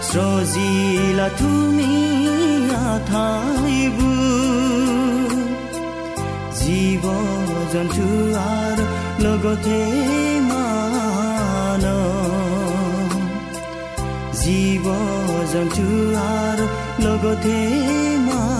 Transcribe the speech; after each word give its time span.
সৃজিলা 0.00 1.28
তুমি 1.38 1.92
আঠাইবোৰ 2.88 4.08
জীৱ 6.60 7.04
জন্তু 7.72 8.06
আৰু 8.50 8.84
লগতে 9.24 9.80
মান 10.48 11.84
জীৱ 14.40 14.86
জন্তু 15.52 15.86
আৰু 16.28 16.64
লগতে 17.04 17.58
মান 18.26 18.57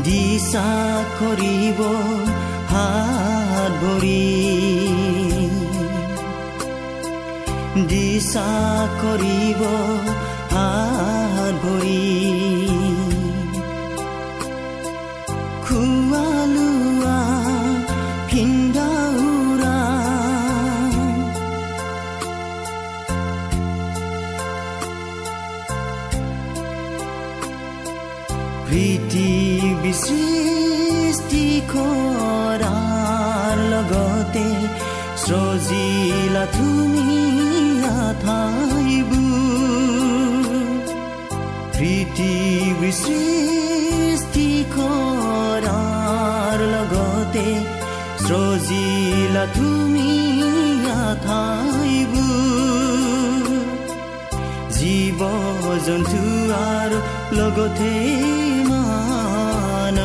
দিশা 0.00 0.68
কৰিব 1.20 1.80
হাত 2.68 3.72
ভৰি 3.82 4.22
দিশা 7.86 8.52
কৰিব 9.02 9.62
হাত 10.54 11.52
ভৰি 11.64 12.41
পৃথিৱী 42.92 43.00
সৃষ্টি 43.00 44.48
কৰাৰ 44.74 46.58
লগতে 46.74 47.46
সজিলা 48.24 49.44
তুমি 49.56 50.10
জীৱ 54.76 55.20
জন্তু 55.86 56.22
আৰু 56.58 56.98
লগতে 57.38 57.92
মান 58.70 59.98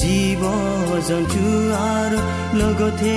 জীৱ 0.00 0.42
জন্তু 1.08 1.44
আৰু 1.86 2.18
লগতে 2.60 3.16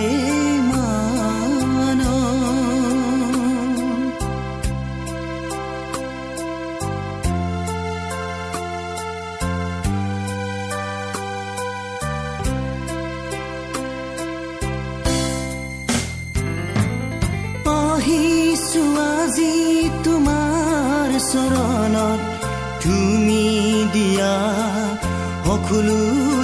সকলো 25.49 26.01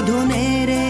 ধনেৰে 0.07 0.86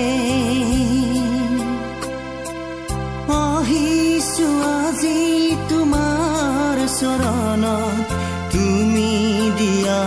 আহিছো 3.37 4.49
আজি 4.75 5.21
তোমাৰ 5.69 6.77
চৰণত। 6.99 8.07
তুমি 8.53 9.11
দিয়া 9.59 10.01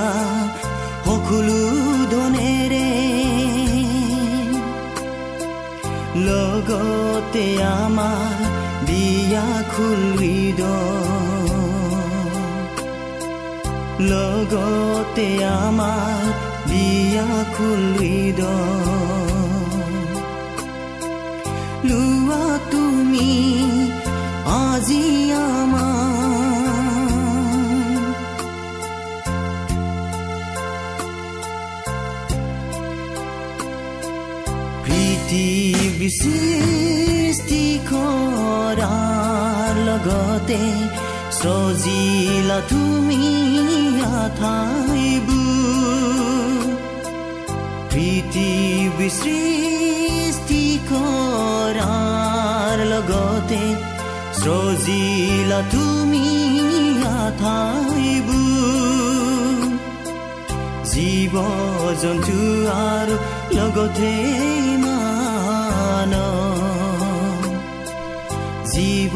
সকলো 1.07 1.63
ধনেৰে 2.15 2.91
লগতে 6.29 7.47
আমাৰ 7.77 8.39
বিয়া 8.89 9.49
খুলিদ 9.73 10.61
লগতে 14.11 15.29
আমাৰ 15.59 16.38
লোৱা 21.89 22.47
তুমি 22.73 23.33
আজি 24.59 25.05
আমাৰ 25.43 25.89
পৃথিৱী 34.85 36.09
সৃষ্টি 36.21 37.65
কৰাৰ 37.91 39.75
লগতে 39.89 40.63
সজিলা 41.41 42.59
তুমি 42.71 43.23
আঠাইবোৰ 44.19 45.48
প্ৰীতি 48.39 49.09
সৃষ্টি 49.19 50.63
কৰাৰ 50.91 52.79
লগতে 52.93 53.63
সজিলা 54.41 55.61
তুমি 55.73 56.29
আঠাইবোৰ 57.19 58.37
জীৱ 60.93 61.35
জন্তু 62.03 62.39
আৰু 62.75 63.15
লগতে 63.59 64.13
মান 64.85 66.13
জীৱ 68.73 69.15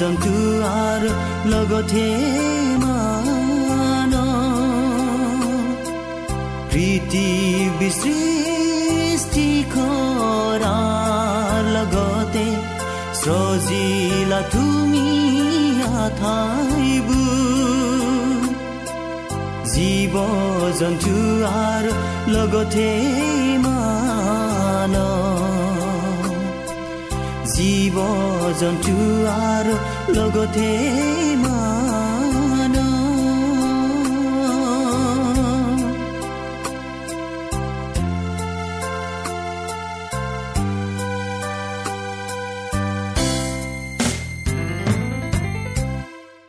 জন্তু 0.00 0.34
আৰু 0.82 1.10
লগতে 1.52 2.06
মান 2.84 4.12
পৃথিৱী 6.70 8.25
সজিলা 14.36 14.42
তুমি 14.52 15.08
আঠাইবোৰ 15.98 17.20
জীৱ 19.72 20.14
জন্তু 20.80 21.14
আৰু 21.62 21.92
লগতে 22.34 22.90
মান 23.64 24.94
জীৱ 27.54 27.96
জন্তু 28.60 28.96
আৰু 29.48 29.74
লগতে 30.16 30.70
মান 31.42 31.55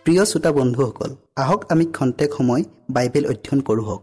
প্ৰিয় 0.07 0.25
শ্ৰোতা 0.31 0.51
বন্ধুসকল 0.57 1.11
আহক 1.43 1.61
আমি 1.69 1.85
খন্তেক 1.95 2.29
সময় 2.37 2.63
বাইবেল 2.95 3.25
অধ্যয়ন 3.31 3.59
কৰোঁ 3.67 3.83
হওক। 3.87 4.01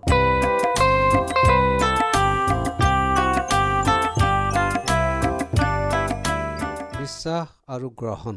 বিশ্বাস 6.99 7.47
আৰু 7.75 7.89
গ্ৰহণ। 8.01 8.37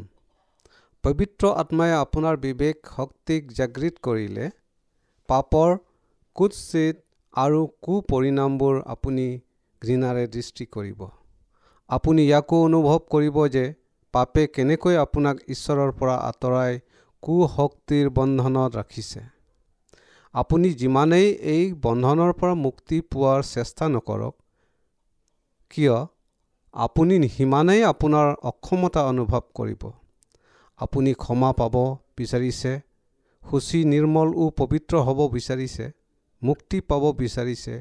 পবিত্ৰ 1.03 1.43
আত্মাই 1.61 1.91
আপোনাৰ 2.03 2.35
বিবেক 2.45 2.75
শক্তিক 2.95 3.41
জাগৃত 3.59 3.95
কৰিলে 4.05 4.45
পাপৰ 5.29 5.69
কুৎচিত 6.35 6.95
আৰু 7.33 7.61
কুপৰিণামবোৰ 7.83 8.75
আপুনি 8.93 9.27
ঘৃণাৰে 9.81 10.23
দৃষ্টি 10.35 10.63
কৰিব। 10.75 10.99
আপুনি 11.89 12.21
ইয়াকো 12.23 12.57
অনুভৱ 12.63 12.99
কৰিব 13.13 13.37
যে 13.55 13.65
পাপে 14.13 14.43
কেনেকৈ 14.55 14.95
আপোনাক 15.05 15.35
ঈশ্বৰৰ 15.49 15.91
পৰা 15.99 16.15
আঁতৰাই 16.29 16.73
কুশক্তিৰ 17.27 18.09
বন্ধনত 18.17 18.71
ৰাখিছে। 18.75 19.21
আপুনি 20.33 20.69
যিমানেই 20.73 21.27
এই 21.53 21.63
বন্ধনৰ 21.85 22.31
পৰা 22.39 22.53
মুক্তি 22.65 22.97
পোৱাৰ 23.11 23.41
চেষ্টা 23.53 23.85
নকৰক 23.95 24.35
কিয়? 25.71 25.97
আপুনি 26.73 27.15
সিমানেই 27.35 27.81
আপোনাৰ 27.83 28.27
অক্ষমতা 28.51 29.01
অনুভৱ 29.11 29.43
কৰিব। 29.57 29.81
আপুনি 30.79 31.11
ক্ষমা 31.23 31.51
পাব 31.59 31.75
বিচাৰিছে 32.17 32.71
সূচী 33.43 33.79
নিৰ্মল 33.93 34.29
ও 34.41 34.43
পবিত্ৰ 34.59 34.93
হ'ব 35.07 35.19
বিচাৰিছে 35.35 35.85
মুক্তি 36.41 36.77
পাব 36.89 37.03
বিচাৰিছে 37.21 37.75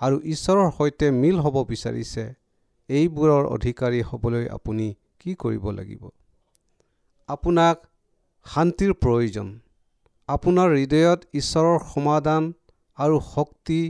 আৰু 0.00 0.16
ঈশ্বৰৰ 0.32 0.68
সৈতে 0.78 1.06
মিল 1.22 1.36
হ'ব 1.44 1.56
বিচাৰিছে 1.72 2.24
এইবোৰৰ 2.88 3.44
অধিকাৰী 3.56 4.00
হ'বলৈ 4.08 4.44
আপুনি 4.56 4.86
কি 5.20 5.30
কৰিব 5.42 5.64
লাগিব? 5.70 6.02
আপোনাক 7.28 7.76
শান্তিৰ 8.46 8.92
প্ৰয়োজন। 9.02 9.48
আপোনাৰ 10.28 10.68
হৃদয়ত 10.76 11.20
ঈশ্বৰৰ 11.34 11.78
সমাধান 11.92 12.42
আৰু 12.98 13.16
শক্তি 13.30 13.80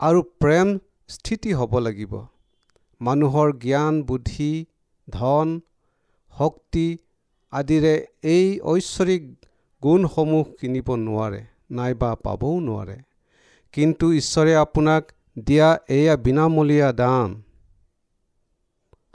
আৰু 0.00 0.20
প্ৰেম 0.42 0.68
স্থিতি 1.08 1.50
হ'ব 1.58 1.72
লাগিব। 1.78 2.12
মানুহৰ 3.00 3.48
জ্ঞান 3.64 4.02
বুদ্ধি 4.02 4.52
ধন 5.08 5.48
শক্তি 6.32 6.86
আদিৰে 7.52 7.94
এই 8.34 8.46
ঐশ্বৰিক 8.72 9.24
গুণসমূহ 9.82 10.44
কিনিব 10.60 10.88
নোৱাৰে 11.00 11.42
নাইবা 11.78 12.10
পাবও 12.24 12.54
নোৱাৰে। 12.60 12.96
কিন্তু 13.74 14.06
ঈশ্বৰে 14.12 14.54
আপোনাক 14.56 15.12
দিয়া 15.46 15.68
এয়া 15.98 16.14
বিনামূলীয়া 16.24 16.88
দান। 17.00 17.28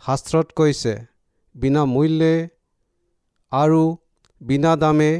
শাস্ত্ৰত 0.06 0.48
কৈছে 0.56 0.94
বিনামূল্যে 1.56 2.34
আৰু 3.52 3.84
বিনা 4.42 4.74
দামে 4.76 5.12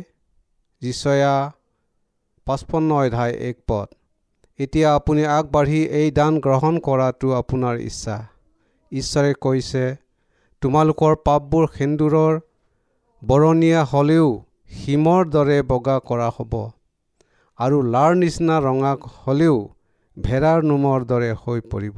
যিচয়া 0.82 1.36
পঁচপন্ন 2.48 2.90
অধ্যায় 2.96 3.36
এক 3.50 3.58
পদ। 3.68 3.88
এতিয়া 4.60 4.88
আপুনি 4.96 5.24
আগবাঢ়ি 5.26 5.82
এই 6.00 6.12
দান 6.12 6.34
গ্ৰহণ 6.40 6.76
কৰাটো 6.80 7.28
আপোনাৰ 7.32 7.76
ইচ্ছা। 7.80 8.18
ঈশ্বৰে 8.92 9.32
কৈছে 9.44 9.84
তোমালোকৰ 10.62 11.14
পাপবোৰ 11.26 11.66
সেন্দুৰৰ 11.78 12.34
বৰণীয়া 13.22 13.82
হ'লেও 13.92 14.28
হিমৰ 14.72 15.22
দৰে 15.30 15.58
বগা 15.62 15.98
কৰা 16.08 16.30
হ'ব 16.38 16.54
আৰু 17.60 17.78
লাৰ 17.94 18.12
নিচিনা 18.16 18.56
ৰঙা 18.60 18.94
হ'লেও 19.22 19.58
ভেড়াৰ 20.18 20.60
নোমৰ 20.64 21.00
দৰে 21.06 21.32
হৈ 21.42 21.60
পৰিব। 21.72 21.98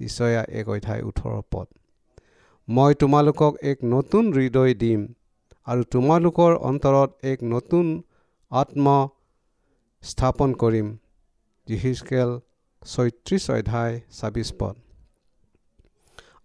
ঈশ্বয়া 0.00 0.42
এক 0.58 0.66
অধ্যায় 0.68 1.02
ওঠৰ 1.02 1.34
পদ। 1.52 1.66
মই 2.68 2.92
তোমালোকক 2.94 3.52
এক 3.62 3.78
নতুন 3.84 4.24
হৃদয় 4.32 4.74
দিম। 4.74 5.00
আৰু 5.68 5.82
তোমালোকৰ 5.82 6.54
অন্তৰত 6.54 7.10
এক 7.22 7.42
নতুন 7.42 8.02
আত্ম 8.50 9.08
স্থাপন 10.02 10.54
কৰিম। 10.54 10.86
জিহিচকেল 11.66 12.30
ছয়ত্ৰিছ 12.86 13.50
অধ্যায় 13.50 14.00
ছাব্বিছ 14.20 14.52
পদ। 14.58 14.76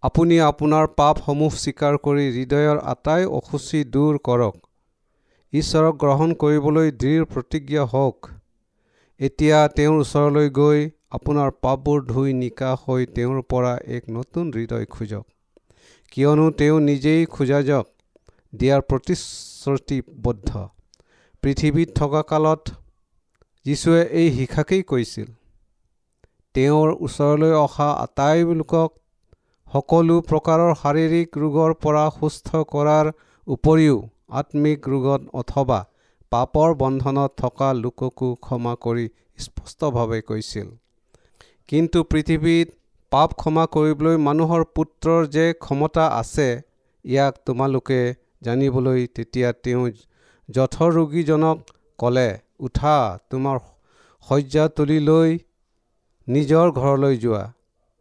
আপুনি 0.02 0.40
আপোনাৰ 0.40 0.88
পাপসমূহ 0.88 1.54
স্বীকাৰ 1.54 1.98
কৰি 1.98 2.26
হৃদয়ৰ 2.32 2.78
আটাই 2.84 3.26
অসুচি 3.26 3.84
দূৰ 3.84 4.18
কৰক। 4.18 4.56
ঈশ্বৰক 5.54 5.96
গ্ৰহণ 5.96 6.34
কৰিবলৈ 6.34 6.92
দৃঢ় 6.92 7.24
প্ৰতিজ্ঞা 7.24 7.86
হওক। 7.86 8.30
এতিয়া 9.20 9.68
তেওঁৰ 9.68 10.00
ওচৰলৈ 10.00 10.50
গৈ 10.50 10.90
আপোনাৰ 11.12 11.52
পাপবোৰ 11.62 12.06
ধুই 12.06 12.34
নিকা 12.34 12.76
হৈ 12.76 13.06
তেওঁৰ 13.06 13.42
পৰা 13.42 13.78
এক 13.86 14.04
নতুন 14.10 14.52
হৃদয় 14.56 14.86
খোজক। 14.86 15.26
কিয়নো 16.12 16.52
তেওঁ 16.52 16.80
নিজেই 16.80 17.26
খোজা 17.26 17.62
যাওক। 17.62 17.93
দিয়াৰ 18.54 18.82
প্ৰতিশ্ৰুতিবদ্ধ। 18.90 20.50
পৃথিৱীত 21.44 21.90
থকা 22.00 22.22
কালত 22.32 22.62
যীশুৱে 23.66 24.02
এই 24.20 24.28
শিক্ষাকেই 24.38 24.84
কৈছিল। 24.92 25.28
তেওঁৰ 26.56 26.90
ওচৰলৈ 27.06 27.54
অহা 27.60 27.90
আটাই 28.04 28.40
লোকক 28.60 28.90
সকলো 29.68 30.16
প্ৰকাৰৰ 30.30 30.72
শাৰীৰিক 30.82 31.30
ৰোগৰ 31.44 31.72
পৰা 31.84 32.04
সুস্থ 32.18 32.50
কৰাৰ 32.74 33.08
উপৰিও 33.48 33.98
আত্মিক 34.40 34.80
ৰোগত 34.94 35.22
অথবা 35.34 35.80
পাপৰ 36.32 36.70
বন্ধনত 36.82 37.32
থকা 37.38 37.70
লোককো 37.80 38.30
ক্ষমা 38.46 38.74
কৰি 38.86 39.06
স্পষ্টভাৱে 39.40 40.20
কৈছিল। 40.30 40.68
কিন্তু 41.70 42.00
পৃথিৱীত 42.12 42.68
পাপ 43.12 43.30
ক্ষমা 43.40 43.66
কৰিবলৈ 43.76 44.16
মানুহৰ 44.28 44.64
পুত্ৰৰ 44.76 45.22
যে 45.36 45.46
ক্ষমতা 45.64 46.06
আছে 46.22 46.48
ইয়াক 47.06 47.34
তোমালোকে 47.46 48.02
জানিবলৈ 48.44 49.02
তেতিয়া 49.16 49.50
তেওঁ 49.64 49.86
যথৰ 50.50 50.90
ৰোগীজনক 50.98 51.58
ক'লে 52.00 52.30
উঠা 52.60 52.96
তোমাৰ 53.30 53.58
শয্যা 54.24 54.66
তুলি 54.76 55.00
লৈ 55.10 55.30
নিজৰ 56.28 56.66
ঘৰলৈ 56.80 57.16
যোৱা। 57.24 57.44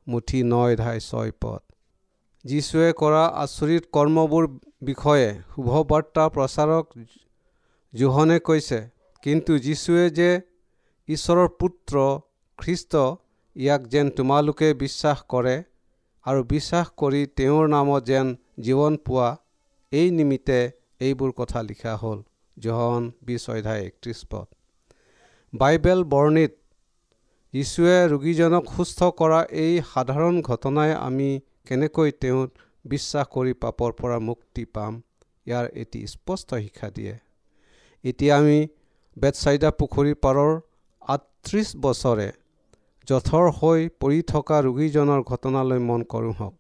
মুঠি 0.06 0.40
নয় 0.44 0.74
ধাই 0.76 0.98
ছয় 1.00 1.32
পদ 1.42 1.60
যীশুৱে 2.44 2.88
কৰা 3.00 3.24
আচৰিত 3.42 3.84
কৰ্মবোৰ 3.96 4.44
বিষয়ে 4.88 5.28
শুভবাৰ্তা 5.50 6.24
প্ৰচাৰক 6.34 6.84
জোহনে 7.94 8.38
কৈছে। 8.48 8.80
কিন্তু 9.22 9.52
যীশুৱে 9.66 10.04
যে 10.18 10.30
ঈশ্বৰৰ 11.08 11.48
পুত্ৰ 11.60 11.94
খ্ৰীষ্ট 12.58 12.92
ইয়াক 13.56 13.82
যেন 13.92 14.06
তোমালোকে 14.18 14.68
বিশ্বাস 14.82 15.18
কৰে 15.28 15.56
আৰু 16.26 16.40
বিশ্বাস 16.52 16.86
কৰি 17.00 17.20
তেওঁৰ 17.38 17.64
নামত 17.74 18.02
যেন 18.10 18.26
জীৱন 18.66 18.96
পোৱা 19.06 19.28
এই 19.92 20.08
নিমিত্তে 20.18 20.58
এইবোৰ 21.06 21.30
কথা 21.40 21.60
লিখা 21.68 21.92
হ'ল 22.02 22.18
জহন 22.56 23.02
বিছ 23.26 23.42
অধ্যায় 23.54 23.82
একত্ৰিছ 23.88 24.20
পদ। 24.30 24.46
বাইবেল 25.52 26.00
বৰ্ণিত 26.12 26.52
যীশুৱে 27.54 27.96
ৰোগীজনক 28.12 28.64
সুস্থ 28.74 29.08
কৰা 29.18 29.40
এই 29.64 29.74
সাধাৰণ 29.92 30.34
ঘটনাই 30.48 30.92
আমি 31.08 31.30
কেনেকৈ 31.66 32.10
তেওঁত 32.22 32.50
বিশ্বাস 32.84 33.26
কৰি 33.34 33.52
পাপৰ 33.62 33.90
পৰা 33.98 34.18
মুক্তি 34.28 34.64
পাম 34.74 34.92
ইয়াৰ 35.46 35.66
এটি 35.82 36.00
স্পষ্ট 36.14 36.48
শিক্ষা 36.64 36.88
দিয়ে। 36.96 37.14
এতিয়া 38.04 38.34
আমি 38.36 38.58
বেতচাইদা 39.16 39.70
পুখুৰী 39.80 40.12
পাৰৰ 40.24 40.52
আঠত্ৰিছ 41.02 41.68
বছৰে 41.84 42.28
জঠৰ 43.08 43.44
হৈ 43.58 43.80
পৰি 44.00 44.18
থকা 44.32 44.56
ৰোগীজনৰ 44.66 45.20
ঘটনালৈ 45.30 45.80
মন 45.88 46.00
কৰোঁ 46.12 46.34
হওক। 46.40 46.56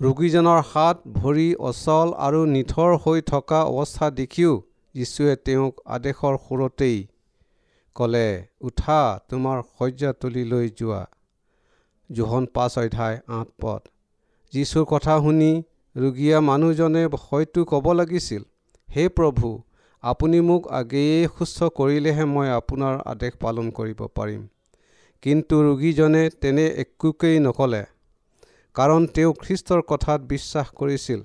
ৰোগীজনৰ 0.00 0.58
হাত 0.66 0.96
ভৰি 1.14 1.44
অচল 1.68 2.10
আৰু 2.16 2.40
নিথৰ 2.50 2.92
হৈ 3.04 3.22
থকা 3.22 3.62
অৱস্থা 3.70 4.10
দেখিও 4.10 4.52
যীশুৱে 4.94 5.32
তেওঁক 5.46 5.80
আদেশৰ 5.96 6.36
সুৰতেই 6.44 6.98
ক'লে 7.96 8.28
উঠা 8.60 8.98
তোমাৰ 9.28 9.64
শয্যাতলীলৈ 9.70 10.70
যোৱা। 10.78 11.00
জোহন 12.10 12.46
পাঁচ 12.54 12.78
অধ্যায় 12.78 13.18
আঠ 13.38 13.48
পদ। 13.60 13.82
যীশুৰ 14.52 14.84
কথা 14.84 15.18
শুনি 15.18 15.50
ৰোগীয়া 15.96 16.38
মানুহজনে 16.40 17.04
হয়তো 17.24 17.60
ক'ব 17.64 17.92
লাগিছিল 17.92 18.42
হে 18.88 19.04
প্ৰভু 19.16 19.48
আপুনি 20.02 20.46
মোক 20.48 20.72
আগেয়ে 20.72 21.28
সুস্থ 21.34 21.58
কৰিলেহে 21.76 22.24
মই 22.36 22.48
আপোনাৰ 22.60 22.94
আদেশ 23.12 23.32
পালন 23.40 23.76
কৰিব 23.76 24.00
পাৰিম। 24.14 24.42
কিন্তু 25.22 25.54
ৰোগীজনে 25.68 26.22
তেনে 26.40 26.66
একোকেই 26.82 27.46
নক'লে। 27.46 27.86
কাৰণ 28.78 29.06
তেওঁ 29.14 29.32
খ্ৰীষ্টৰ 29.44 29.80
কথাত 29.90 30.20
বিশ্বাস 30.32 30.68
কৰিছিল। 30.80 31.20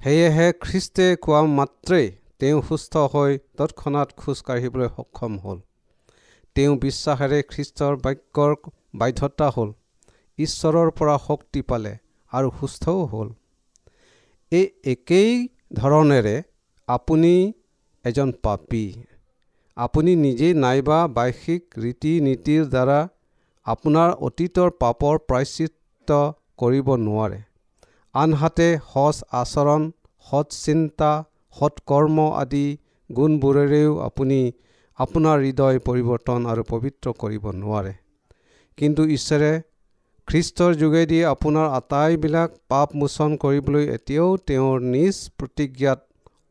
সেয়েহে 0.00 0.48
খ্ৰীষ্টে 0.64 1.06
কোৱা 1.24 1.40
মাত্ৰেই 1.52 2.06
তেওঁ 2.38 2.60
সুস্থ 2.68 3.02
হৈ 3.14 3.32
তৎক্ষণাত 3.58 4.08
খোজ 4.16 4.42
কাঢ়িবলৈ 4.46 4.88
সক্ষম 4.96 5.32
হ'ল। 5.44 5.58
তেওঁ 6.56 6.76
বিশ্বাসেৰে 6.84 7.40
খ্ৰীষ্টৰ 7.52 7.94
বাক্যৰ 8.04 8.52
বাধ্যতা 9.00 9.48
হ'ল 9.56 9.72
ঈশ্বৰৰ 10.38 10.90
পৰা 10.98 11.16
শক্তি 11.26 11.62
পালে 11.70 11.92
আৰু 12.32 12.48
সুস্থও 12.60 13.02
হ'ল। 13.12 13.28
এই 14.52 14.66
একেই 14.92 15.32
ধৰণেৰে 15.72 16.36
আপুনি 16.88 17.34
এজন 18.04 18.32
পাপী। 18.42 18.84
আপুনি 19.76 20.12
নিজেই 20.16 20.54
নাইবা 20.64 20.98
বাৰ্ষিক 21.16 21.62
ৰীতি 21.78 22.12
নীতিৰ 22.26 22.62
দ্বাৰা 22.74 23.00
আপোনাৰ 23.66 24.10
অতীতৰ 24.26 24.70
পাপৰ 24.82 25.14
প্ৰায়চিত্ৰ 26.06 26.34
কৰিব 26.58 26.88
নোৱাৰে। 26.96 27.38
আনহাতে 28.14 28.68
সজ 28.92 29.16
আচৰণ 29.32 29.82
সৎ 30.26 30.48
চিন্তা 30.56 31.10
সৎকৰ্ম 31.56 32.18
আদি 32.42 32.66
গুণবোৰেৰেও 33.10 33.92
আপুনি 33.98 34.40
আপোনাৰ 34.98 35.36
হৃদয় 35.46 35.78
পৰিৱৰ্তন 35.78 36.46
আৰু 36.46 36.62
পবিত্ৰ 36.68 37.06
কৰিব 37.22 37.44
নোৱাৰে। 37.62 37.92
কিন্তু 38.78 39.02
ঈশ্বৰে 39.06 39.50
খ্ৰীষ্টৰ 40.28 40.72
যোগেদি 40.74 41.18
আপোনাৰ 41.24 41.66
আটাইবিলাক 41.78 42.50
পাপ 42.68 42.88
মোচন 42.94 43.36
কৰিবলৈ 43.36 43.84
এতিয়াও 43.96 44.30
তেওঁৰ 44.46 44.76
নিজ 44.80 45.16
প্ৰতিজ্ঞাত 45.38 46.00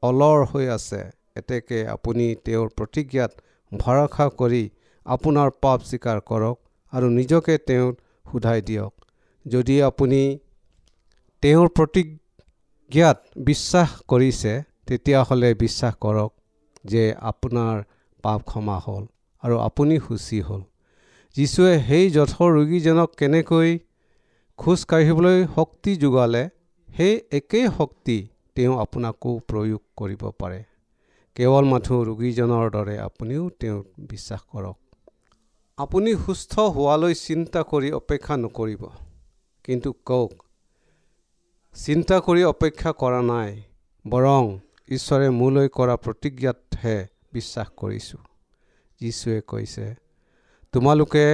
অলৰ 0.04 0.40
হৈ 0.52 0.66
আছে। 0.68 1.02
এতেকে 1.36 1.80
আপুনি 1.88 2.26
তেওঁৰ 2.46 2.68
প্ৰতিজ্ঞাত 2.78 3.32
ভৰসা 3.72 4.26
কৰি 4.42 4.64
আপোনাৰ 5.06 5.50
পাপ 5.62 5.80
স্বীকাৰ 5.90 6.22
কৰক 6.30 6.58
আৰু 6.94 7.08
নিজকে 7.10 7.58
তেওঁ 7.58 7.88
সোধাই 8.32 8.62
দিয়ক। 8.62 8.94
যদি 9.46 9.76
আপুনি 9.82 10.22
তেওঁৰ 11.44 11.68
প্ৰতিজ্ঞাত 11.78 13.18
বিশ্বাস 13.46 13.90
কৰিছে 14.08 14.54
তেতিয়াহ'লে 14.88 15.50
বিশ্বাস 15.64 15.94
কৰক 16.06 16.32
যে 16.86 17.04
আপোনাৰ 17.32 17.76
পাপ 18.24 18.40
ক্ষমা 18.50 18.78
হ'ল 18.86 19.04
আৰু 19.44 19.56
আপুনি 19.68 19.96
সুচী 20.00 20.40
হ'ল। 20.42 20.62
যীশুৱে 21.36 21.74
সেই 21.88 22.06
যথৰ 22.10 22.50
ৰোগীজনক 22.58 23.10
কেনেকৈ 23.20 23.72
খোজ 24.60 24.80
কাঢ়িবলৈ 24.86 25.40
শক্তি 25.56 25.92
যোগালে 25.96 26.44
সেই 26.90 27.14
একেই 27.32 27.68
শক্তি 27.78 28.18
তেওঁ 28.56 28.76
আপোনাকো 28.80 29.32
প্ৰয়োগ 29.50 29.82
কৰিব 30.00 30.22
পাৰে। 30.40 30.60
কেৱল 31.36 31.66
মাথো 31.72 31.96
ৰোগীজনৰ 32.04 32.66
দৰে 32.76 32.96
আপুনিও 33.00 33.44
তেওঁক 33.60 33.86
বিশ্বাস 34.12 34.42
কৰক। 34.52 34.78
আপুনি 35.78 36.12
সুস্থ 36.26 36.54
হোৱালৈ 36.76 37.14
চিন্তা 37.26 37.62
কৰি 37.72 37.90
অপেক্ষা 37.92 38.36
নকৰিব। 38.38 38.84
কিন্তু 39.66 39.90
কওক 40.06 40.34
চিন্তা 41.76 42.18
কৰি 42.20 42.42
অপেক্ষা 42.44 42.92
কৰা 43.02 43.22
নাই 43.22 43.52
বৰং 44.06 44.44
ঈশ্বৰে 44.90 45.30
মোলৈ 45.30 45.68
কৰা 45.78 45.96
প্ৰতিজ্ঞাতহে 45.96 46.98
বিশ্বাস 47.34 47.68
কৰিছোঁ। 47.78 48.24
যীশুৱে 49.02 49.42
কৈছে 49.52 49.86
তোমালোকে 50.74 51.26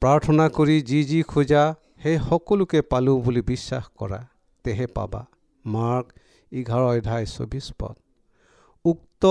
প্ৰাৰ্থনা 0.00 0.46
কৰি 0.48 0.76
যি 0.82 1.00
যি 1.04 1.20
খোজা 1.22 1.64
সেই 2.02 2.16
সকলোকে 2.28 2.80
পালোঁ 2.90 3.16
বুলি 3.22 3.42
বিশ্বাস 3.42 3.84
কৰা 3.98 4.20
তেহে 4.64 4.86
পাবা। 4.86 5.22
মাৰ্ক 5.64 6.06
এঘাৰ 6.52 6.82
অধ্যায় 6.82 7.26
চৌবিছ 7.26 7.66
পদ। 7.80 7.94
উক্ত 8.84 9.24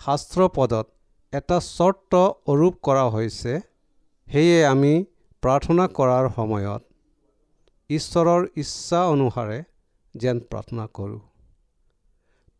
শাস্ত্ৰ 0.00 0.48
পদত 0.56 0.86
এটা 1.32 1.58
চৰ্ত 1.68 2.12
অৰূপ 2.46 2.74
কৰা 2.82 3.04
হৈছে 3.14 3.52
সেয়ে 4.28 4.58
আমি 4.66 4.94
প্ৰাৰ্থনা 5.42 5.84
কৰাৰ 5.98 6.28
সময়ত 6.36 6.82
ঈশ্বৰৰ 7.90 8.46
ইচ্ছা 8.56 9.00
অনুসাৰে 9.06 9.58
যেন 10.14 10.38
প্ৰাৰ্থনা 10.40 10.86
কৰোঁ। 10.94 11.20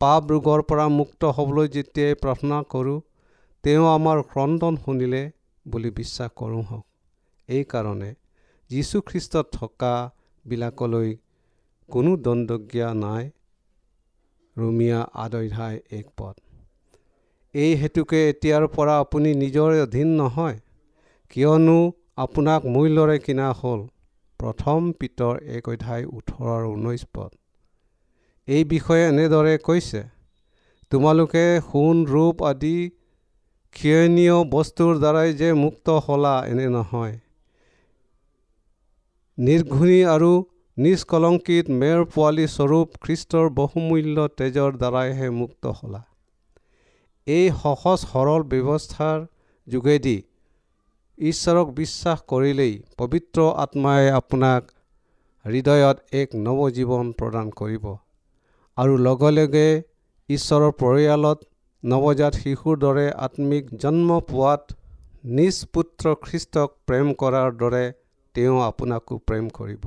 পাপ 0.00 0.30
ৰোগৰ 0.30 0.62
পৰা 0.62 0.88
মুক্ত 0.88 1.30
হ'বলৈ 1.36 1.68
যেতিয়াই 1.68 2.14
প্ৰাৰ্থনা 2.14 2.58
কৰোঁ 2.62 3.00
তেওঁ 3.64 3.86
আমাৰ 3.86 4.22
ক্ৰদন 4.22 4.76
শুনিলে 4.76 5.22
বুলি 5.66 5.90
বিশ্বাস 5.90 6.30
কৰোঁ 6.36 6.62
হওক। 6.62 6.84
এইকাৰণে 7.48 8.10
যীশুখ্ৰীষ্টত 8.70 9.46
থকাবিলাকলৈ 9.52 11.10
কোনো 11.88 12.16
দণ্ডজ্ঞা 12.16 12.94
নাই। 12.94 13.30
ৰুমিয়া 14.56 15.00
আদধ্যায় 15.14 15.78
এক 15.90 16.06
পদ। 16.16 16.34
এই 17.54 17.74
হেতুকে 17.74 18.20
এতিয়াৰ 18.30 18.64
পৰা 18.68 18.94
আপুনি 18.98 19.34
নিজৰ 19.34 19.70
অধীন 19.82 20.08
নহয় 20.16 20.56
কিয়নো 21.30 21.78
আপোনাক 22.16 22.60
মূল্যৰে 22.66 23.18
কিনা 23.18 23.52
হ'ল। 23.52 23.80
প্ৰথম 24.40 24.80
পিতৰ 25.00 25.34
এক 25.56 25.68
অধ্যায় 25.68 26.04
ওঠৰ 26.16 26.46
আৰু 26.56 26.68
ঊনৈছ 26.72 27.02
পদ। 27.14 27.30
এই 28.48 28.64
বিষয়ে 28.64 29.04
এনেদৰে 29.12 29.54
কৈছে 29.58 30.02
তোমালোকে 30.92 31.44
সোণ 31.68 31.96
ৰূপ 32.06 32.42
আদি 32.50 32.76
ক্ষয়নীয় 33.76 34.36
বস্তুৰ 34.52 34.92
দ্বাৰাই 34.98 35.30
যে 35.40 35.48
মুক্ত 35.62 35.86
হ'লা 36.04 36.34
এনে 36.50 36.66
নহয়। 36.68 37.16
নিৰ্ঘুণী 39.38 40.00
আৰু 40.14 40.30
নিষ্কলংকিত 40.76 41.66
মেৰ 41.80 42.04
পোৱালী 42.14 42.46
স্বৰূপ 42.52 42.88
খ্ৰীষ্টৰ 43.02 43.46
বহুমূল্য 43.58 44.28
তেজৰ 44.38 44.70
দ্বাৰাইহে 44.82 45.28
মুক্ত 45.40 45.64
হ'লা। 45.78 46.02
এই 47.26 47.46
সহজ 47.62 47.98
সৰল 48.06 48.42
ব্যৱস্থাৰ 48.52 49.18
যোগেদি 49.66 50.16
ঈশ্বৰক 51.18 51.68
বিশ্বাস 51.74 52.18
কৰিলেই 52.28 52.72
পবিত্ৰ 52.98 53.44
আত্মাই 53.56 54.08
আপোনাক 54.16 54.72
হৃদয়ত 55.44 55.96
এক 56.12 56.34
নৱজীৱন 56.38 57.12
প্ৰদান 57.20 57.52
কৰিব। 57.60 57.84
আৰু 58.76 58.96
লগে 58.98 59.30
লগে 59.30 59.68
ঈশ্বৰৰ 60.28 60.72
পৰিয়ালত 60.82 61.38
নৱজাত 61.84 62.34
শিশুৰ 62.42 62.76
দৰে 62.78 63.06
আত্মিক 63.26 63.70
জন্ম 63.82 64.18
পোৱাত 64.30 64.76
নিজ 65.38 65.60
পুত্ৰ 65.72 66.14
খ্ৰীষ্টক 66.24 66.74
প্ৰেম 66.86 67.14
কৰাৰ 67.22 67.56
দৰে 67.62 67.84
তেওঁ 68.34 68.58
আপোনাকো 68.62 69.18
প্ৰেম 69.26 69.48
কৰিব। 69.58 69.84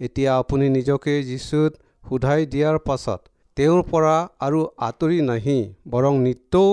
এতিয়া 0.00 0.30
আপুনি 0.36 0.68
নিজকে 0.68 1.14
যীচুত 1.22 1.72
সোধাই 2.04 2.46
দিয়াৰ 2.46 2.78
পাছত 2.78 3.20
তেওঁৰ 3.56 3.82
পৰা 3.90 4.16
আৰু 4.40 4.60
আঁতৰি 4.88 5.20
নাহি 5.22 5.58
বৰং 5.90 6.14
নিতৌ 6.26 6.66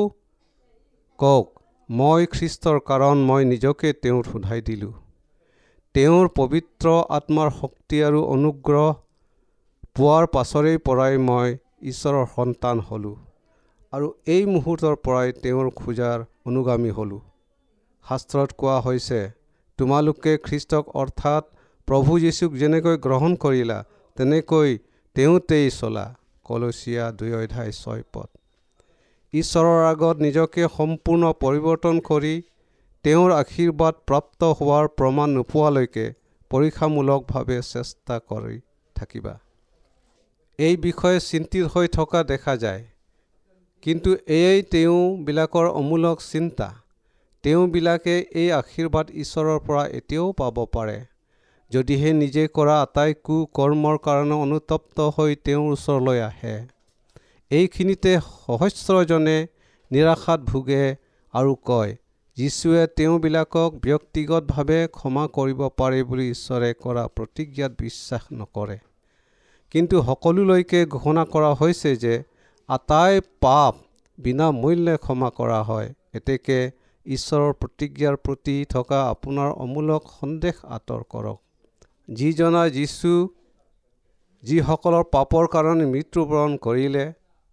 কওক 1.20 1.55
মই 1.90 2.26
খ্ৰীষ্টৰ 2.26 2.78
কাৰণ 2.86 3.20
মই 3.26 3.46
নিজকে 3.46 3.90
তেওঁত 4.04 4.26
সোধাই 4.32 4.62
দিলোঁ। 4.68 4.94
তেওঁৰ 5.96 6.30
পবিত্ৰ 6.38 6.94
আত্মাৰ 7.18 7.50
শক্তি 7.58 7.98
আৰু 8.08 8.22
অনুগ্ৰহ 8.36 8.88
পোৱাৰ 9.96 10.26
পাছৰেই 10.36 10.78
পৰাই 10.88 11.18
মই 11.28 11.50
ঈশ্বৰৰ 11.92 12.26
সন্তান 12.36 12.82
হ'লোঁ 12.88 13.16
আৰু 13.94 14.08
এই 14.36 14.44
মুহূৰ্তৰ 14.46 14.96
পৰাই 15.06 15.28
তেওঁৰ 15.44 15.70
খোজাৰ 15.80 16.26
অনুগামী 16.46 16.92
হ'লোঁ। 16.98 17.22
শাস্ত্ৰত 18.06 18.50
কোৱা 18.60 18.78
হৈছে 18.86 19.20
তোমালোকে 19.80 20.34
খ্ৰীষ্টক 20.46 20.86
অৰ্থাৎ 21.02 21.44
প্ৰভু 21.88 22.12
যীশুক 22.20 22.52
যেনেকৈ 22.62 22.98
গ্ৰহণ 23.06 23.32
কৰিলা 23.44 23.78
তেনেকৈ 24.18 24.72
তেওঁতেই 25.16 25.70
চলা 25.70 26.06
কলচীয়া 26.46 27.06
দুই 27.20 27.32
অধ্যায় 27.34 27.72
ছয় 27.82 28.04
পদ। 28.14 28.30
ঈশ্বৰৰ 29.36 29.82
আগত 29.86 30.16
নিজকে 30.26 30.68
সম্পূৰ্ণ 30.78 31.34
পৰিৱৰ্তন 31.40 31.96
কৰি 32.10 32.36
তেওঁৰ 33.06 33.32
আশীৰ্বাদ 33.32 33.96
প্ৰাপ্ত 34.08 34.42
হোৱাৰ 34.60 34.86
প্ৰমাণ 34.98 35.30
নোপোৱালৈকে 35.30 36.06
পৰীক্ষামূলকভাৱে 36.52 37.58
চেষ্টা 37.72 38.20
কৰি 38.30 38.58
থাকিবা। 38.96 39.34
এই 40.60 40.76
বিষয়ে 40.78 41.20
চিন্তিত 41.20 41.66
হৈ 41.74 41.88
থকা 41.88 42.20
দেখা 42.24 42.54
যায়। 42.58 42.84
কিন্তু 43.84 44.10
এয়াই 44.28 44.62
তেওঁবিলাকৰ 44.72 45.68
অমূলক 45.70 46.18
চিন্তা। 46.32 46.68
তেওঁবিলাকে 47.44 48.16
এই 48.36 48.52
আশীৰ্বাদ 48.52 49.12
ঈশ্বৰৰ 49.24 49.60
পৰা 49.68 49.84
এতিয়াও 50.00 50.32
পাব 50.32 50.58
পাৰে। 50.72 50.98
যদিহে 51.72 52.14
নিজে 52.14 52.48
কৰা 52.54 52.76
আটাই 52.82 53.12
কু 53.24 53.36
কৰ্মৰ 53.54 53.96
কাৰণে 53.98 54.36
অনুতপ্ত 54.36 54.98
হৈ 55.16 55.36
তেওঁৰ 55.46 55.68
ওচৰলৈ 55.74 56.20
আহে। 56.22 56.56
এইখিনিতে 57.52 58.12
সহস্ৰজনে 58.20 59.38
নিৰাশাত 59.92 60.40
ভোগে 60.42 60.96
আৰু 61.34 61.56
কয় 61.66 61.92
যীশুৱে 62.38 62.88
তেওঁবিলাকক 62.88 63.76
ব্যক্তিগতভাৱে 63.84 64.88
ক্ষমা 64.88 65.26
কৰিব 65.28 65.60
পাৰে 65.78 66.00
বুলি 66.04 66.26
ঈশ্বৰে 66.30 66.70
কৰা 66.84 67.04
প্ৰতিজ্ঞাত 67.08 67.72
বিশ্বাস 67.82 68.24
নকৰে। 68.34 68.78
কিন্তু 69.72 70.02
সকলোলৈকে 70.04 70.86
ঘোষণা 70.86 71.26
কৰা 71.26 71.52
হৈছে 71.54 71.96
যে 71.96 72.24
আটাই 72.70 73.22
পাপ 73.42 73.74
বিনামূল্যে 74.18 74.96
ক্ষমা 74.98 75.30
কৰা 75.30 75.60
হয়। 75.64 75.94
এতেকে 76.14 76.60
ঈশ্বৰৰ 77.06 77.54
প্ৰতিজ্ঞাৰ 77.54 78.16
প্ৰতি 78.16 78.56
থকা 78.70 79.00
আপোনাৰ 79.10 79.50
অমূলক 79.64 80.02
সন্দেহ 80.20 80.56
আঁতৰ 80.76 81.02
কৰক। 81.10 81.38
যিজনা 82.10 82.64
যীশু 82.70 83.14
যিসকলৰ 84.44 85.04
পাপৰ 85.12 85.48
কাৰণে 85.48 85.86
মৃত্যুবৰণ 85.86 86.58
কৰিলে 86.58 87.06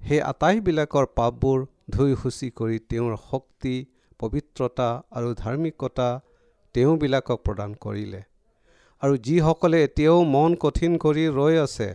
সেই 0.02 0.20
আটাইবিলাকৰ 0.30 1.06
পাপবোৰ 1.18 1.58
ধুই 1.94 2.12
সূচী 2.22 2.48
কৰি 2.58 2.78
তেওঁৰ 2.90 3.14
শক্তি 3.30 3.74
পবিত্ৰতা 4.20 4.88
আৰু 5.18 5.28
ধাৰ্মিকতা 5.42 6.08
তেওঁবিলাকক 6.74 7.38
প্ৰদান 7.46 7.70
কৰিলে। 7.84 8.20
আৰু 9.02 9.14
যিসকলে 9.26 9.78
এতিয়াও 9.86 10.18
মন 10.34 10.50
কঠিন 10.64 10.92
কৰি 11.04 11.24
ৰৈ 11.38 11.54
আছে 11.62 11.88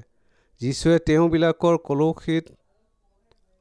যীশুৱে 0.62 0.98
তেওঁবিলাকৰ 1.08 1.76
কলসীত 1.88 2.46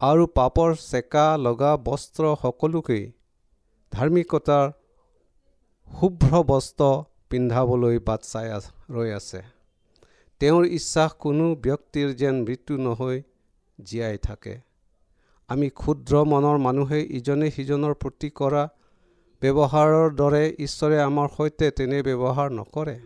আৰু 0.01 0.25
পাপৰ 0.39 0.71
চেকা 0.83 1.27
লগা 1.45 1.73
বস্ত্ৰ 1.85 2.33
সকলোকেই 2.43 3.05
ধাৰ্মিকতাৰ 3.93 4.67
শুভ্ৰ 5.91 6.43
বস্ত্ৰ 6.51 6.89
পিন্ধাবলৈ 7.31 7.97
বাট 8.09 8.21
চাই 8.33 8.49
ৰৈ 8.97 9.11
আছে। 9.19 9.41
তেওঁৰ 10.41 10.65
ইচ্ছাস 10.79 11.11
কোনো 11.23 11.47
ব্যক্তিৰ 11.65 12.09
যেন 12.21 12.35
মৃত্যু 12.47 12.75
নহৈ 12.87 13.19
জীয়াই 13.79 14.19
থাকে। 14.19 14.55
আমি 15.49 15.69
ক্ষুদ্ৰ 15.71 16.25
মনৰ 16.25 16.57
মানুহে 16.59 17.01
ইজনে 17.19 17.51
সিজনৰ 17.51 17.95
প্ৰতি 17.95 18.31
কৰা 18.31 18.63
ব্যৱহাৰৰ 19.43 20.15
দৰে 20.17 20.45
ঈশ্বৰে 20.59 20.97
আমাৰ 21.01 21.29
সৈতে 21.37 21.71
তেনে 21.71 21.99
ব্যৱহাৰ 22.03 22.49
নকৰে। 22.51 22.97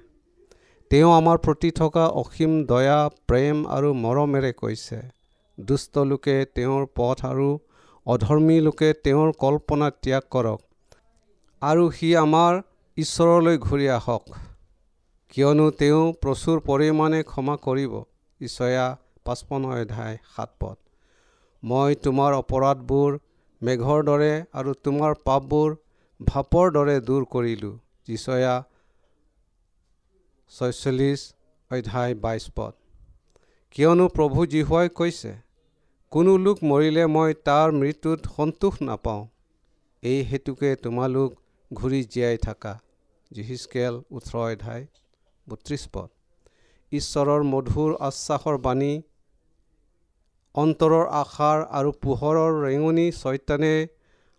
তেওঁ 0.90 1.10
আমাৰ 1.12 1.38
প্ৰতি 1.38 1.70
থকা 1.70 2.04
অসীম 2.22 2.52
দয়া 2.64 3.00
প্ৰেম 3.26 3.56
আৰু 3.66 3.88
মৰমেৰে 3.94 4.52
কৈছে 4.52 5.00
দুষ্ট 5.58 5.98
লোকে 6.10 6.36
তেওঁৰ 6.54 6.86
পথ 6.94 7.24
আৰু 7.24 7.48
অধৰ্মী 8.06 8.60
লোকে 8.60 8.92
তেওঁৰ 9.04 9.32
কল্পনা 9.38 9.90
ত্যাগ 9.90 10.22
কৰক 10.30 10.60
আৰু 11.62 11.90
সি 11.90 12.08
আমাৰ 12.16 12.62
ঈশ্বৰলৈ 12.96 13.58
ঘূৰি 13.58 13.86
আহক। 13.88 14.24
কিয়নো 15.28 15.70
তেওঁ 15.70 16.12
প্ৰচুৰ 16.22 16.60
পৰিমাণে 16.60 17.22
ক্ষমা 17.22 17.56
কৰিব। 17.56 17.92
ঈশ্বয়া 18.40 18.86
পাঁচপন্ন 19.26 19.64
অধ্যায় 19.74 20.16
সাত 20.36 20.50
পথ 20.60 20.78
মই 21.62 21.96
তোমাৰ 22.04 22.32
অপৰাধবোৰ 22.42 23.18
মেঘৰ 23.62 24.04
দৰে 24.04 24.32
আৰু 24.52 24.74
তোমাৰ 24.84 25.12
পাপবোৰ 25.24 25.76
ভাপৰ 26.20 26.70
দৰে 26.76 26.96
দূৰ 27.00 27.24
কৰিলোঁ। 27.24 27.74
যিচয়া 28.06 28.54
ছয়চল্লিছ 30.52 31.20
অধ্যায় 31.70 32.14
বাইছ 32.14 32.44
পদ। 32.56 32.72
কিয়নো 33.74 34.06
প্ৰভু 34.08 34.46
জীহুৱাই 34.46 34.88
কৈছে 35.00 35.32
কোনো 36.12 36.32
লোক 36.36 36.62
মৰিলে 36.64 37.04
মই 37.06 37.34
তাৰ 37.48 37.68
মৃত্যুত 37.72 38.20
সন্তোষ 38.36 38.74
নাপাওঁ। 38.82 39.22
এই 40.02 40.20
হেতুকে 40.22 40.70
তোমালোক 40.76 41.30
ঘূৰি 41.70 42.00
জীয়াই 42.12 42.38
থাকা। 42.38 42.72
জিহিচকেল 43.30 43.94
ওঠৰ 44.10 44.36
অধ্যায় 44.45 44.84
বত্ৰিছ 45.47 45.82
পদ। 45.92 46.08
ঈশ্বৰৰ 46.92 47.42
মধুৰ 47.52 47.90
আশ্বাসৰ 48.08 48.56
বাণী 48.58 48.92
অন্তৰৰ 50.54 51.06
আশাৰ 51.17 51.58
আৰু 51.78 51.91
পোহৰৰ 52.02 52.52
ৰেঙনি 52.63 53.06
চৈতানে 53.13 53.75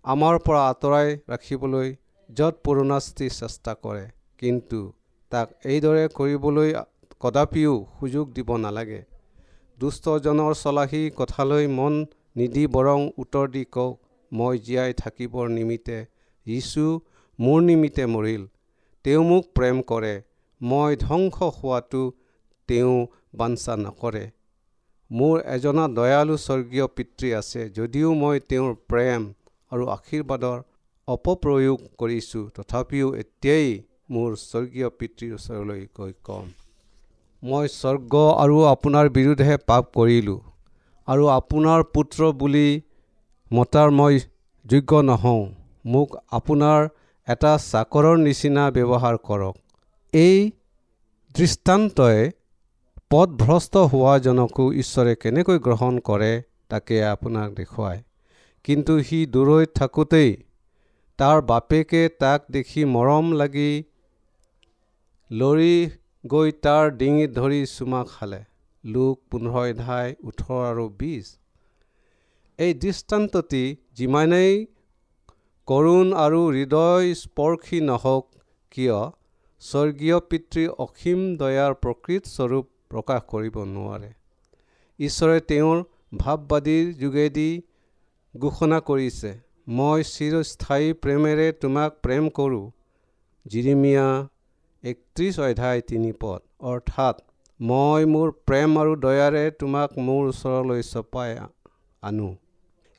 আমাৰ 0.06 0.40
পৰা 0.46 0.62
আঁতৰাই 0.70 1.08
ৰাখিবলৈ 1.30 1.88
য'ত 2.30 2.56
পুৰণাস্তি 2.64 3.28
চেষ্টা 3.30 3.74
কৰে। 3.84 4.06
কিন্তু 4.38 4.80
তাক 5.32 5.48
এইদৰে 5.66 6.04
কৰিবলৈ 6.18 6.74
কদাপিও 7.20 7.74
সুযোগ 8.00 8.26
দিব 8.34 8.50
নালাগে। 8.58 9.02
দুষ্টজনৰ 9.78 10.54
চলাহী 10.54 11.02
কথালৈ 11.20 11.68
মন 11.78 11.94
নিদি 12.36 12.64
বৰং 12.68 13.00
উত্তৰ 13.18 13.48
দি 13.54 13.64
কওক 13.76 13.96
মই 14.32 14.60
জীয়াই 14.66 14.94
থাকিবৰ 14.94 15.46
নিমিত্তে 15.50 15.98
যীশু 16.46 16.86
মোৰ 17.40 17.60
নিমিত্তে 17.62 18.06
মৰিল। 18.06 18.44
তেওঁ 19.06 19.24
মোক 19.24 19.44
প্ৰেম 19.56 19.82
কৰে। 19.82 20.14
মই 20.62 20.92
ধ্বংস 20.96 21.38
হোৱাটো 21.58 22.04
তেওঁ 22.70 22.96
বাঞ্ছা 23.36 23.74
নকৰে। 23.78 24.26
মোৰ 25.12 25.40
এজনা 25.54 25.86
দয়ালু 25.96 26.36
স্বৰ্গীয় 26.38 26.88
পিতৃ 26.98 27.30
আছে 27.38 27.62
যদিও 27.78 28.10
মই 28.20 28.38
তেওঁৰ 28.50 28.74
প্ৰেম 28.90 29.22
আৰু 29.72 29.84
আশীৰ্বাদৰ 29.96 30.60
অপপ্ৰয়োগ 31.08 31.80
কৰিছোঁ 32.00 32.44
তথাপিও 32.56 33.08
এতিয়াই 33.16 33.68
মোৰ 34.10 34.30
স্বৰ্গীয় 34.44 34.90
পিতৃৰ 35.00 35.32
ওচৰলৈ 35.38 35.82
গৈ 35.98 36.14
ক'ম। 36.24 36.46
মই 37.44 37.66
স্বৰ্গ 37.74 38.14
আৰু 38.44 38.58
আপোনাৰ 38.70 39.06
বিৰুদ্ধে 39.18 39.56
পাপ 39.70 39.84
কৰিলোঁ 39.98 40.40
আৰু 41.08 41.24
আপোনাৰ 41.38 41.80
পুত্ৰ 41.94 42.32
বুলি 42.42 42.68
মতাৰ 43.52 43.90
মই 44.00 44.20
যোগ্য 44.66 45.02
নহওঁ। 45.02 45.44
মোক 45.86 46.10
আপোনাৰ 46.32 46.80
এটা 47.28 47.54
চাকৰৰ 47.72 48.18
নিচিনা 48.18 48.64
ব্যৱহাৰ 48.76 49.16
কৰক। 49.28 49.56
এই 50.14 50.38
দৃষ্টান্তই 51.36 52.20
পথভ্ৰষ্ট 53.12 53.82
হোৱাজনকো 53.92 54.66
ঈশ্বৰে 54.82 55.14
কেনেকৈ 55.22 55.58
গ্ৰহণ 55.64 55.96
কৰে 56.10 56.30
তাকে 56.74 57.00
আপোনাক 57.08 57.50
দেখুৱায়। 57.58 58.00
কিন্তু 58.66 58.96
সি 59.10 59.20
দূৰৈত 59.34 59.70
থাকোঁতেই 59.80 60.32
তাৰ 61.20 61.42
বাপেকে 61.50 62.04
তাক 62.24 62.48
দেখি 62.58 62.86
মৰম 62.94 63.34
লাগি 63.42 63.74
লৰি 65.32 65.76
গৈ 66.24 66.56
তাৰ 66.68 66.96
ডিঙিত 67.02 67.38
ধৰি 67.40 67.62
চুমা 67.74 68.02
খালে। 68.14 68.42
লোক 68.84 69.16
পোন্ধৰ 69.30 69.68
অধ্যায় 69.74 70.16
ওঠৰ 70.24 70.64
আৰু 70.72 70.90
বিছ। 71.00 71.26
এই 72.60 72.74
দৃষ্টান্তটি 72.82 73.64
যিমানেই 73.98 74.54
কৰুণ 75.68 76.08
আৰু 76.26 76.44
হৃদয় 76.58 77.16
স্পৰ্শী 77.20 77.88
নহওক 77.92 78.26
কিয় 78.72 79.00
স্বৰ্গীয় 79.62 80.18
পিতৃ 80.30 80.64
অসীম 80.86 81.20
দয়াৰ 81.40 81.74
প্ৰকৃত 81.84 82.24
স্বৰূপ 82.36 82.66
প্ৰকাশ 82.92 83.22
কৰিব 83.32 83.56
নোৱাৰে। 83.74 84.10
ঈশ্বৰে 85.00 85.38
তেওঁৰ 85.50 85.78
ভাৱবাদীৰ 86.18 86.86
যোগেদি 87.02 87.50
ঘোষণা 88.36 88.80
কৰিছে 88.90 89.32
মই 89.78 90.04
চিৰস্থায়ী 90.10 90.88
প্ৰেমেৰে 91.04 91.48
তোমাক 91.62 91.98
প্ৰেম 92.06 92.30
কৰোঁ 92.38 92.66
জিৰিমিয়া 93.46 94.08
একত্ৰিছ 94.84 95.36
অধ্যায় 95.40 95.82
তিনি 95.90 96.12
পদ। 96.22 96.40
অৰ্থাৎ 96.70 97.16
মই 97.60 98.06
মোৰ 98.14 98.30
প্ৰেম 98.48 98.78
আৰু 98.82 98.94
দয়াৰে 99.02 99.44
তোমাক 99.62 99.90
মোৰ 100.06 100.24
ওচৰলৈ 100.30 100.82
চপাই 100.88 101.32
আনো 102.04 102.30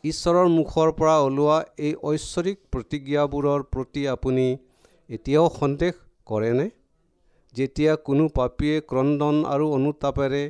ঈশ্বৰৰ 0.04 0.48
মুখৰ 0.52 0.88
পৰা 0.98 1.16
ওলোৱা 1.24 1.56
এই 1.86 1.92
ঐশ্বৰিক 2.10 2.58
প্ৰতিজ্ঞাবোৰৰ 2.72 3.60
প্ৰতি 3.72 4.02
আপুনি 4.12 4.46
এতিয়াও 5.08 5.48
সন্দেহ 5.58 5.92
কৰেনে? 6.26 6.66
যেতিয়া 7.54 7.92
কোনো 7.96 8.28
পাপীয়ে 8.28 8.76
ক্ৰদন 8.80 9.36
আৰু 9.44 9.66
অনুতাপেৰে 9.72 10.42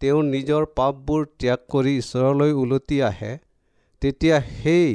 তেওঁৰ 0.00 0.24
নিজৰ 0.24 0.66
পাপবোৰ 0.76 1.22
ত্যাগ 1.38 1.60
কৰি 1.68 1.92
ঈশ্বৰলৈ 1.98 2.52
ওলটি 2.62 2.98
আহে 3.02 3.32
তেতিয়া 4.02 4.36
সেই 4.56 4.90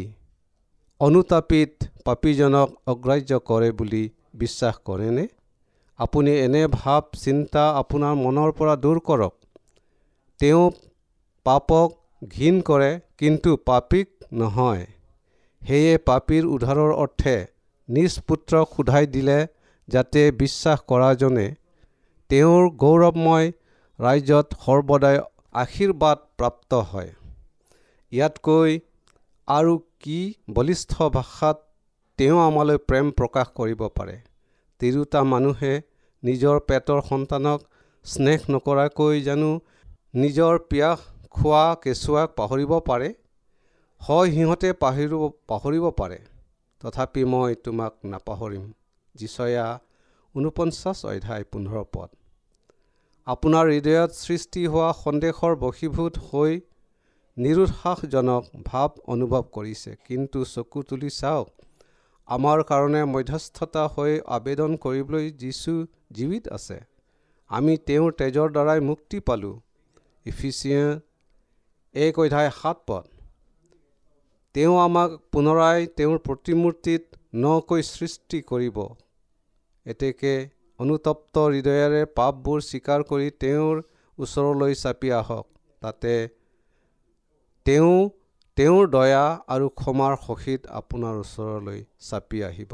অনুতাপিত 1.02 1.72
পাপীজনক 2.06 2.70
অগ্ৰাহ্য 2.88 3.40
কৰে 3.50 3.70
বুলি 3.72 4.04
বিশ্বাস 4.34 4.76
কৰেনে? 4.86 5.26
আপুনি 6.00 6.32
এনে 6.38 6.62
ভাৱ 6.68 7.04
চিন্তা 7.24 7.64
আপোনাৰ 7.82 8.16
মনৰ 8.16 8.52
পৰা 8.52 8.76
দূৰ 8.76 9.00
কৰক। 9.00 9.34
তেওঁ 10.40 10.64
পাপক 11.46 11.88
ঘীন 12.28 12.62
কৰে 12.62 12.92
কিন্তু 13.18 13.58
পাপীক 13.66 14.08
নহয়। 14.34 14.86
সেয়ে 15.62 15.98
পাপীৰ 15.98 16.46
উদ্ধাৰৰ 16.46 16.92
অৰ্থে 16.94 17.36
নিজ 17.90 18.20
পুত্ৰক 18.28 18.66
সোধাই 18.78 19.06
দিলে 19.08 19.38
যাতে 19.88 20.22
বিশ্বাস 20.32 20.80
কৰাজনে 20.88 21.48
তেওঁৰ 22.30 22.64
গৌৰৱময় 22.84 23.48
ৰাজ্যত 24.00 24.48
সৰ্বদাই 24.66 25.18
আশীৰ্বাদ 25.54 26.18
প্ৰাপ্ত 26.38 26.80
হয়। 26.92 27.12
ইয়াতকৈ 28.12 28.80
আৰু 29.48 29.74
কি 30.00 30.20
বলিষ্ঠ 30.50 31.10
ভাষাত 31.14 31.58
তেওঁ 32.20 32.40
আমালৈ 32.40 32.78
প্ৰেম 32.90 33.12
প্ৰকাশ 33.12 33.52
কৰিব 33.56 33.82
পাৰে? 33.98 34.16
তিৰোতা 34.82 35.22
মানুহে 35.24 35.74
নিজৰ 36.24 36.60
পেটৰ 36.68 37.02
সন্তানক 37.10 37.60
স্নেহ 38.06 38.42
নকৰাকৈ 38.50 39.22
জানো 39.22 39.52
নিজৰ 40.16 40.60
পিয়াস 40.70 41.00
খোৱা 41.30 41.64
কেঁচুৱাক 41.84 42.34
পাহৰিব 42.36 42.72
পাৰে? 42.90 43.10
হয় 44.02 44.32
সিহঁতে 44.32 44.74
পাহৰিব 44.74 45.14
পাহৰিব 45.48 45.86
পাৰে। 45.92 46.20
তথাপি 46.82 47.24
মই 47.26 47.56
তোমাক 47.64 47.94
নাপাহৰিম। 48.06 48.66
যিচয়া 49.16 49.68
ঊনপঞ্চাছ 50.36 51.00
অধ্যায় 51.06 51.46
পোন্ধৰ 51.52 51.84
পদ। 51.94 52.10
আপোনাৰ 53.28 53.66
হৃদয়ত 53.70 54.12
সৃষ্টি 54.26 54.62
হোৱা 54.68 54.90
সন্দেহৰ 55.04 55.54
বশীভূত 55.56 56.14
হৈ 56.30 56.54
নিৰুৎসাহজনক 57.38 58.44
ভাৱ 58.66 58.92
অনুভৱ 59.14 59.44
কৰিছে। 59.56 59.92
কিন্তু 60.08 60.40
চকু 60.46 60.84
তুলি 60.90 61.10
চাওক 61.10 61.48
আমাৰ 62.28 62.60
কাৰণে 62.64 63.02
মধ্যস্থতা 63.06 63.84
হৈ 63.88 64.14
আবেদন 64.38 64.72
কৰিবলৈ 64.84 65.26
যীশু 65.42 65.74
জীৱিত 66.12 66.44
আছে। 66.58 66.78
আমি 67.50 67.74
তেওঁৰ 67.88 68.12
তেজৰ 68.20 68.48
দ্বাৰাই 68.56 68.80
মুক্তি 68.90 69.20
পালোঁ। 69.20 69.56
ইফিচিয়া 70.26 70.84
এক 71.96 72.20
অধ্যায় 72.20 72.52
সাত 72.62 72.78
পদ। 72.88 73.06
তেওঁ 74.56 74.76
আমাক 74.80 75.10
পুনৰাই 75.32 75.80
তেওঁৰ 75.98 76.18
প্ৰতিমূৰ্তিত 76.28 77.04
নকৈ 77.36 77.82
সৃষ্টি 77.94 78.38
কৰিব। 78.42 78.78
এতেকে 79.86 80.34
অনুতপ্ত 80.80 81.36
হৃদয়েৰে 81.48 82.02
পাপবোৰ 82.16 82.60
স্বীকাৰ 82.62 83.04
কৰি 83.04 83.28
তেওঁৰ 83.40 83.76
ওচৰলৈ 84.18 84.74
চাপি 84.76 85.10
আহক। 85.12 85.46
তাতে 85.82 86.14
তেওঁ 87.66 87.96
তেওঁৰ 88.58 88.84
দয়া 88.88 89.26
আৰু 89.48 89.68
ক্ষমাৰ 89.80 90.14
সহিত 90.28 90.62
আপোনাৰ 90.80 91.16
ওচৰলৈ 91.24 91.80
চাপি 92.00 92.44
আহিব। 92.44 92.74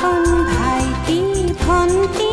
কণ 0.00 0.24
ভাইটি 0.50 1.20
ভণ্টি 1.60 2.32